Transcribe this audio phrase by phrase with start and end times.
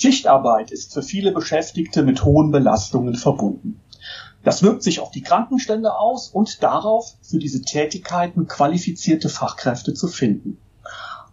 [0.00, 3.82] Schichtarbeit ist für viele Beschäftigte mit hohen Belastungen verbunden.
[4.42, 10.08] Das wirkt sich auf die Krankenstände aus und darauf, für diese Tätigkeiten qualifizierte Fachkräfte zu
[10.08, 10.56] finden.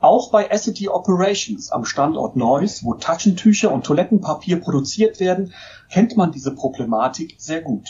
[0.01, 5.53] Auch bei Essity Operations am Standort Neuss, wo Taschentücher und Toilettenpapier produziert werden,
[5.89, 7.87] kennt man diese Problematik sehr gut.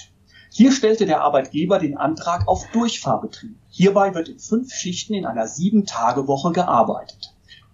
[0.51, 3.57] Hier stellte der Arbeitgeber den Antrag auf Durchfahrbetrieb.
[3.69, 7.33] Hierbei wird in fünf Schichten in einer Sieben-Tage-Woche gearbeitet.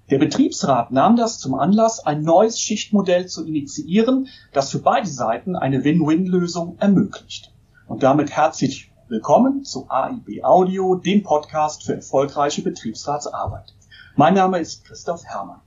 [0.10, 5.56] Der Betriebsrat nahm das zum Anlass, ein neues Schichtmodell zu initiieren, das für beide Seiten
[5.56, 7.54] eine Win-Win-Lösung ermöglicht.
[7.88, 13.74] Und damit herzlich willkommen zu AIB Audio, dem Podcast für erfolgreiche Betriebsratsarbeit.
[14.18, 15.62] Mein Name ist Christoph Herrmann.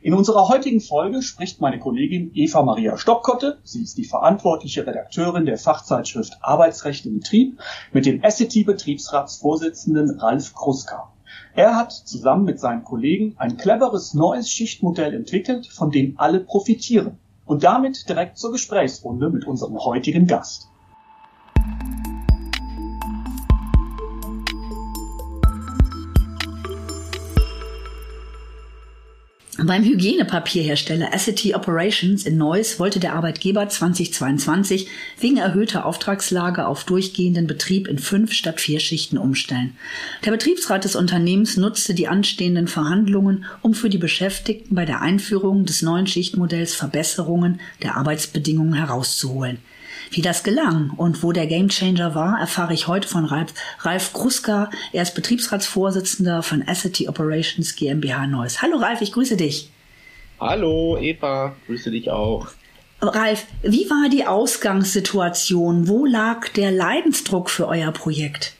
[0.00, 5.44] In unserer heutigen Folge spricht meine Kollegin Eva Maria Stockkotte, sie ist die verantwortliche Redakteurin
[5.44, 7.60] der Fachzeitschrift Arbeitsrecht im Betrieb,
[7.92, 11.12] mit dem SET-Betriebsratsvorsitzenden Ralf Kruska.
[11.54, 17.18] Er hat zusammen mit seinen Kollegen ein cleveres neues Schichtmodell entwickelt, von dem alle profitieren.
[17.44, 20.68] Und damit direkt zur Gesprächsrunde mit unserem heutigen Gast.
[29.64, 34.88] Beim Hygienepapierhersteller Essity Operations in Neuss wollte der Arbeitgeber 2022
[35.20, 39.76] wegen erhöhter Auftragslage auf durchgehenden Betrieb in fünf statt vier Schichten umstellen.
[40.24, 45.64] Der Betriebsrat des Unternehmens nutzte die anstehenden Verhandlungen, um für die Beschäftigten bei der Einführung
[45.64, 49.58] des neuen Schichtmodells Verbesserungen der Arbeitsbedingungen herauszuholen.
[50.14, 54.68] Wie das gelang und wo der Gamechanger war, erfahre ich heute von Ralf, Ralf Kruska.
[54.92, 58.60] Er ist Betriebsratsvorsitzender von Essity Operations GmbH Neuss.
[58.60, 59.70] Hallo Ralf, ich grüße dich.
[60.38, 62.48] Hallo Eva, grüße dich auch.
[63.00, 65.88] Ralf, wie war die Ausgangssituation?
[65.88, 68.52] Wo lag der Leidensdruck für euer Projekt?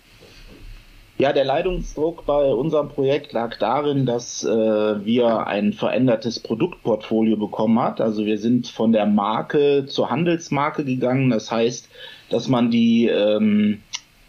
[1.22, 7.78] Ja, der Leidungsdruck bei unserem Projekt lag darin, dass äh, wir ein verändertes Produktportfolio bekommen
[7.78, 8.00] hat.
[8.00, 11.30] Also wir sind von der Marke zur Handelsmarke gegangen.
[11.30, 11.88] Das heißt,
[12.28, 13.82] dass man die ähm,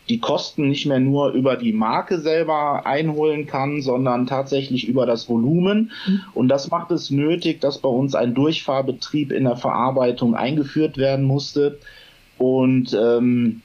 [0.07, 5.27] die Kosten nicht mehr nur über die Marke selber einholen kann, sondern tatsächlich über das
[5.27, 5.91] Volumen.
[6.05, 6.21] Mhm.
[6.35, 11.25] Und das macht es nötig, dass bei uns ein Durchfahrbetrieb in der Verarbeitung eingeführt werden
[11.25, 11.79] musste.
[12.37, 13.63] Und ähm,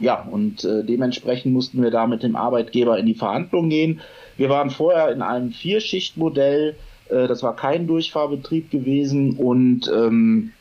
[0.00, 4.00] ja, und äh, dementsprechend mussten wir da mit dem Arbeitgeber in die Verhandlungen gehen.
[4.36, 6.76] Wir waren vorher in einem Vierschichtmodell,
[7.08, 10.52] äh, das war kein Durchfahrbetrieb gewesen und ähm,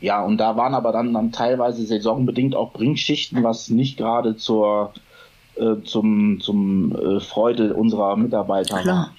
[0.00, 4.92] ja, und da waren aber dann, dann teilweise saisonbedingt auch Brinkschichten, was nicht gerade zur
[5.54, 8.96] äh, zum zum äh, Freude unserer Mitarbeiter Klar.
[8.96, 9.14] war.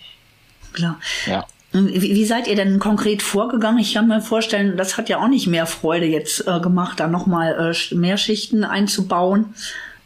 [0.73, 0.99] Klar.
[1.27, 1.45] Ja.
[1.73, 3.79] Wie, seid ihr denn konkret vorgegangen?
[3.79, 7.07] Ich kann mir vorstellen, das hat ja auch nicht mehr Freude jetzt äh, gemacht, da
[7.07, 9.55] nochmal äh, mehr Schichten einzubauen.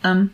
[0.01, 0.29] Ähm,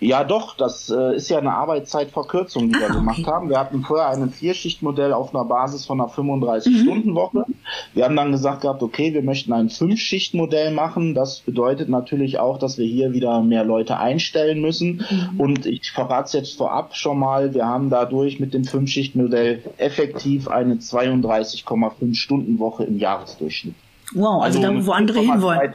[0.00, 3.30] ja, doch, das äh, ist ja eine Arbeitszeitverkürzung, die ah, wir gemacht okay.
[3.30, 3.48] haben.
[3.48, 7.44] Wir hatten vorher ein Vierschichtmodell auf einer Basis von einer 35-Stunden-Woche.
[7.48, 7.54] Mhm.
[7.94, 11.14] Wir haben dann gesagt gehabt, okay, wir möchten ein Fünf-Schicht-Modell machen.
[11.14, 15.04] Das bedeutet natürlich auch, dass wir hier wieder mehr Leute einstellen müssen.
[15.10, 15.40] Mhm.
[15.40, 20.46] Und ich verrate es jetzt vorab schon mal, wir haben dadurch mit dem Fünf-Schicht-Modell effektiv
[20.46, 23.74] eine 32,5 Stunden Woche im Jahresdurchschnitt.
[24.14, 25.74] Wow, also, also da, wo andere hinwollen.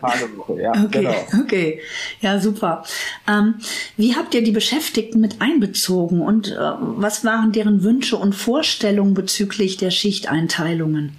[0.57, 1.13] Ja, okay, genau.
[1.43, 1.79] okay,
[2.21, 2.83] ja super.
[3.27, 3.55] Ähm,
[3.95, 9.13] wie habt ihr die Beschäftigten mit einbezogen und äh, was waren deren Wünsche und Vorstellungen
[9.13, 11.15] bezüglich der Schichteinteilungen?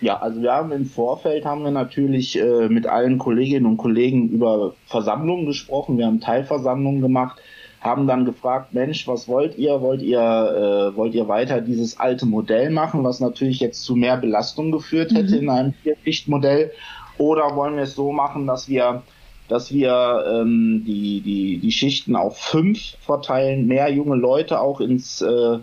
[0.00, 4.30] Ja, also wir haben im Vorfeld haben wir natürlich äh, mit allen Kolleginnen und Kollegen
[4.30, 5.98] über Versammlungen gesprochen.
[5.98, 7.38] Wir haben Teilversammlungen gemacht
[7.80, 9.80] haben dann gefragt, Mensch, was wollt ihr?
[9.80, 14.18] Wollt ihr, äh, wollt ihr weiter dieses alte Modell machen, was natürlich jetzt zu mehr
[14.18, 15.42] Belastung geführt hätte mhm.
[15.42, 16.72] in einem Vierschichtmodell?
[17.18, 19.02] Oder wollen wir es so machen, dass wir
[19.48, 25.22] dass wir ähm, die, die, die Schichten auf fünf verteilen, mehr junge Leute auch ins
[25.22, 25.58] äh,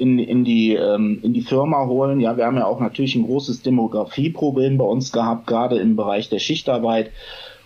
[0.00, 2.20] in, in, die, ähm, in die Firma holen.
[2.20, 6.30] Ja, wir haben ja auch natürlich ein großes Demografieproblem bei uns gehabt, gerade im Bereich
[6.30, 7.10] der Schichtarbeit.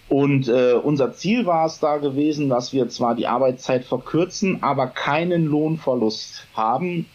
[0.09, 4.87] Und äh, unser Ziel war es da gewesen, dass wir zwar die Arbeitszeit verkürzen, aber
[4.87, 7.07] keinen Lohnverlust haben,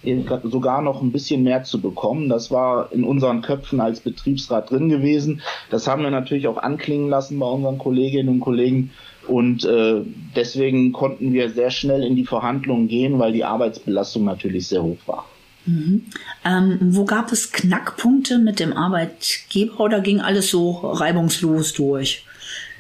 [0.44, 2.29] sogar noch ein bisschen mehr zu bekommen.
[2.29, 5.41] Das war in unseren Köpfen als Betriebsrat drin gewesen.
[5.69, 8.91] Das haben wir natürlich auch anklingen lassen bei unseren Kolleginnen und Kollegen.
[9.28, 10.02] Und äh,
[10.35, 14.97] deswegen konnten wir sehr schnell in die Verhandlungen gehen, weil die Arbeitsbelastung natürlich sehr hoch
[15.05, 15.25] war.
[15.67, 16.05] Mhm.
[16.43, 22.25] Ähm, wo gab es Knackpunkte mit dem Arbeitgeber oder ging alles so reibungslos durch?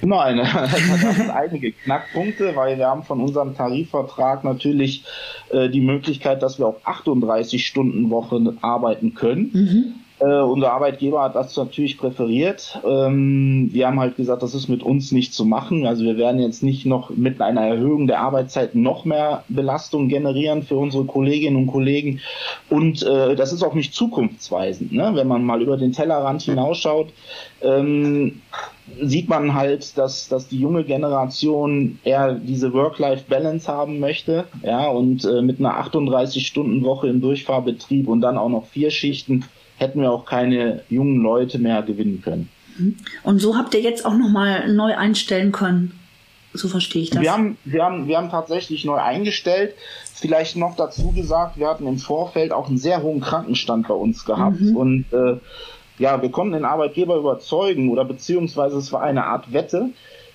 [0.01, 5.03] Nein, da gab es einige Knackpunkte, weil wir haben von unserem Tarifvertrag natürlich
[5.49, 9.51] äh, die Möglichkeit, dass wir auf 38 Stunden Woche arbeiten können.
[9.53, 9.93] Mhm.
[10.19, 12.79] Äh, unser Arbeitgeber hat das natürlich präferiert.
[12.85, 15.85] Ähm, wir haben halt gesagt, das ist mit uns nicht zu machen.
[15.85, 20.63] Also wir werden jetzt nicht noch mit einer Erhöhung der Arbeitszeit noch mehr Belastung generieren
[20.63, 22.19] für unsere Kolleginnen und Kollegen.
[22.69, 24.91] Und äh, das ist auch nicht zukunftsweisend.
[24.91, 25.11] Ne?
[25.13, 27.13] Wenn man mal über den Tellerrand hinausschaut,
[27.61, 28.41] ähm,
[29.01, 35.25] sieht man halt, dass, dass die junge Generation eher diese Work-Life-Balance haben möchte, ja, und
[35.25, 39.45] äh, mit einer 38-Stunden-Woche im Durchfahrbetrieb und dann auch noch vier Schichten
[39.79, 42.49] hätten wir auch keine jungen Leute mehr gewinnen können.
[42.77, 42.97] Mhm.
[43.23, 45.99] Und so habt ihr jetzt auch nochmal neu einstellen können.
[46.53, 47.21] So verstehe ich das.
[47.21, 49.75] Wir haben, wir haben, wir haben tatsächlich neu eingestellt.
[50.13, 54.25] Vielleicht noch dazu gesagt, wir hatten im Vorfeld auch einen sehr hohen Krankenstand bei uns
[54.25, 54.75] gehabt mhm.
[54.75, 55.37] und äh,
[55.97, 59.89] ja, wir konnten den Arbeitgeber überzeugen oder beziehungsweise es war eine Art Wette,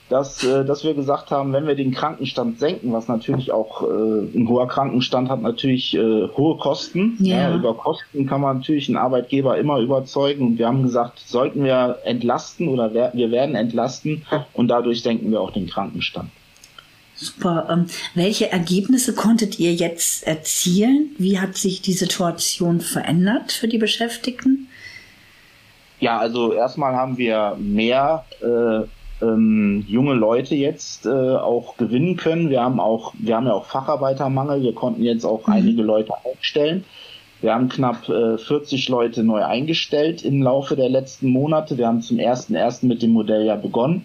[0.09, 4.37] dass, äh, dass wir gesagt haben, wenn wir den Krankenstand senken, was natürlich auch äh,
[4.37, 7.17] ein hoher Krankenstand hat natürlich äh, hohe Kosten.
[7.21, 7.51] Ja.
[7.51, 7.55] ja.
[7.55, 10.47] über Kosten kann man natürlich einen Arbeitgeber immer überzeugen.
[10.47, 15.41] Und wir haben gesagt, sollten wir entlasten oder wir werden entlasten und dadurch senken wir
[15.41, 16.31] auch den Krankenstand.
[17.17, 17.69] Super.
[17.71, 21.11] Ähm, welche Ergebnisse konntet ihr jetzt erzielen?
[21.17, 24.69] Wie hat sich die Situation verändert für die Beschäftigten?
[26.01, 28.87] Ja, also erstmal haben wir mehr äh,
[29.25, 32.51] ähm, junge Leute jetzt äh, auch gewinnen können.
[32.51, 34.63] Wir haben auch, wir haben ja auch Facharbeitermangel.
[34.63, 35.53] Wir konnten jetzt auch mhm.
[35.53, 36.85] einige Leute einstellen.
[37.41, 41.77] Wir haben knapp äh, 40 Leute neu eingestellt im Laufe der letzten Monate.
[41.77, 44.05] Wir haben zum ersten ersten mit dem Modell ja begonnen.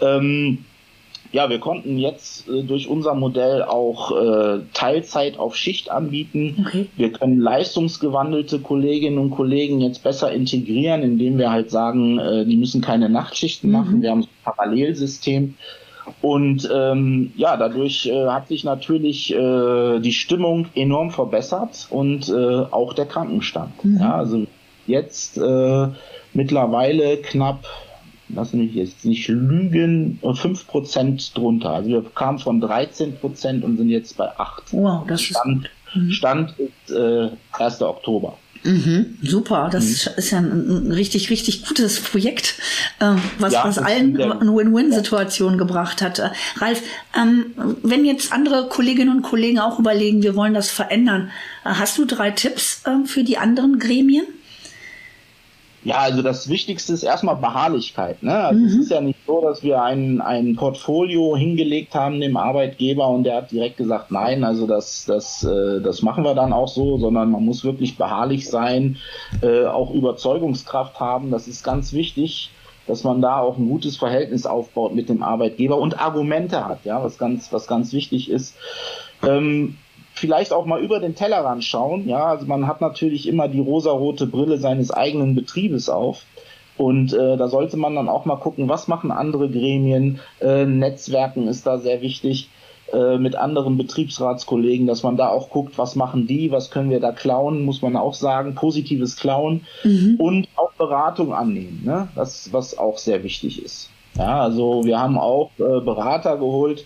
[0.00, 0.64] Ähm,
[1.34, 6.64] ja, wir konnten jetzt äh, durch unser Modell auch äh, Teilzeit auf Schicht anbieten.
[6.64, 6.86] Okay.
[6.96, 12.56] Wir können leistungsgewandelte Kolleginnen und Kollegen jetzt besser integrieren, indem wir halt sagen, äh, die
[12.56, 13.76] müssen keine Nachtschichten mhm.
[13.76, 14.02] machen.
[14.02, 15.54] Wir haben so ein Parallelsystem.
[16.22, 22.32] Und ähm, ja, dadurch äh, hat sich natürlich äh, die Stimmung enorm verbessert und äh,
[22.70, 23.84] auch der Krankenstand.
[23.84, 23.98] Mhm.
[23.98, 24.46] Ja, also
[24.86, 25.88] jetzt äh,
[26.32, 27.64] mittlerweile knapp
[28.28, 31.70] lass mich jetzt nicht lügen, 5% drunter.
[31.70, 34.72] Also wir kamen von 13% und sind jetzt bei 8.
[34.72, 36.10] Wow, das Stand, ist, mhm.
[36.10, 37.82] Stand ist äh, 1.
[37.82, 38.36] Oktober.
[38.64, 40.12] Mhm, super, das mhm.
[40.16, 42.54] ist ja ein, ein, richtig, richtig gutes Projekt,
[42.98, 46.18] äh, was, ja, was allen eine Win-Win-Situation gebracht hat.
[46.18, 46.82] Äh, Ralf,
[47.14, 51.30] ähm, wenn jetzt andere Kolleginnen und Kollegen auch überlegen, wir wollen das verändern,
[51.66, 54.24] äh, hast du drei Tipps äh, für die anderen Gremien?
[55.84, 58.22] Ja, also das Wichtigste ist erstmal Beharrlichkeit.
[58.22, 58.34] Ne?
[58.34, 58.66] Also mhm.
[58.66, 63.24] Es ist ja nicht so, dass wir ein, ein Portfolio hingelegt haben dem Arbeitgeber und
[63.24, 66.96] der hat direkt gesagt, nein, also das, das, äh, das machen wir dann auch so,
[66.96, 68.96] sondern man muss wirklich beharrlich sein,
[69.42, 71.30] äh, auch Überzeugungskraft haben.
[71.30, 72.50] Das ist ganz wichtig,
[72.86, 77.02] dass man da auch ein gutes Verhältnis aufbaut mit dem Arbeitgeber und Argumente hat, ja,
[77.04, 78.56] was ganz, was ganz wichtig ist.
[79.22, 79.76] Ähm,
[80.14, 82.08] vielleicht auch mal über den Tellerrand schauen.
[82.08, 86.24] Ja, also man hat natürlich immer die rosarote Brille seines eigenen Betriebes auf.
[86.76, 90.20] Und äh, da sollte man dann auch mal gucken, was machen andere Gremien.
[90.40, 92.48] Äh, Netzwerken ist da sehr wichtig
[92.92, 97.00] äh, mit anderen Betriebsratskollegen, dass man da auch guckt, was machen die, was können wir
[97.00, 100.16] da klauen, muss man auch sagen, positives Klauen mhm.
[100.18, 102.08] und auch Beratung annehmen, ne?
[102.14, 103.90] das, was auch sehr wichtig ist.
[104.16, 106.84] Ja, also wir haben auch äh, Berater geholt,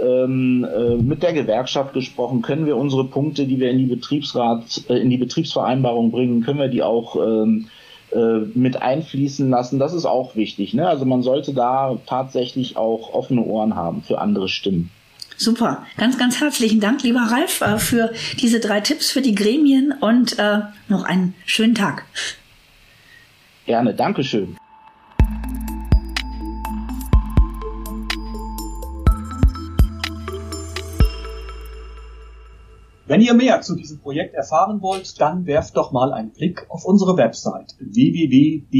[0.00, 4.82] ähm, äh, mit der Gewerkschaft gesprochen, können wir unsere Punkte, die wir in die Betriebsrat,
[4.88, 7.68] äh, in die Betriebsvereinbarung bringen, können wir die auch ähm,
[8.12, 9.78] äh, mit einfließen lassen.
[9.78, 10.74] Das ist auch wichtig.
[10.74, 10.88] Ne?
[10.88, 14.90] Also man sollte da tatsächlich auch offene Ohren haben für andere Stimmen.
[15.36, 15.86] Super.
[15.96, 20.38] Ganz, ganz herzlichen Dank, lieber Ralf, äh, für diese drei Tipps für die Gremien und
[20.38, 22.04] äh, noch einen schönen Tag.
[23.64, 23.94] Gerne.
[23.94, 24.56] Dankeschön.
[33.10, 36.84] Wenn ihr mehr zu diesem Projekt erfahren wollt, dann werft doch mal einen Blick auf
[36.84, 38.70] unsere Website www.dbrp.de.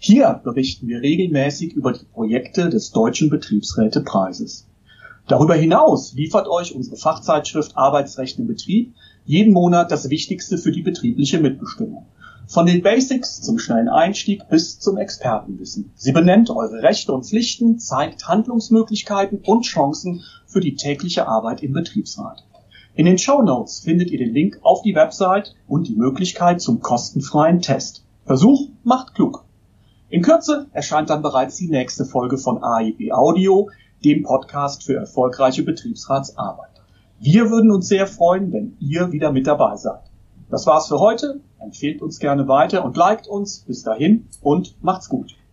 [0.00, 4.66] Hier berichten wir regelmäßig über die Projekte des Deutschen Betriebsrätepreises.
[5.28, 8.92] Darüber hinaus liefert euch unsere Fachzeitschrift Arbeitsrecht im Betrieb
[9.24, 12.06] jeden Monat das Wichtigste für die betriebliche Mitbestimmung.
[12.46, 15.92] Von den Basics zum schnellen Einstieg bis zum Expertenwissen.
[15.96, 21.72] Sie benennt eure Rechte und Pflichten, zeigt Handlungsmöglichkeiten und Chancen für die tägliche Arbeit im
[21.72, 22.44] Betriebsrat.
[22.94, 26.80] In den Show Notes findet ihr den Link auf die Website und die Möglichkeit zum
[26.80, 28.04] kostenfreien Test.
[28.26, 29.44] Versuch macht klug.
[30.10, 33.70] In Kürze erscheint dann bereits die nächste Folge von AIB Audio,
[34.04, 36.70] dem Podcast für erfolgreiche Betriebsratsarbeit.
[37.18, 40.02] Wir würden uns sehr freuen, wenn ihr wieder mit dabei seid.
[40.54, 41.40] Das war's für heute.
[41.58, 43.64] Empfehlt uns gerne weiter und liked uns.
[43.66, 45.34] Bis dahin und macht's gut.